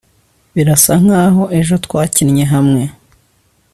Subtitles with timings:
[0.55, 2.83] Birasa nkaho ejo twakinnye hamwe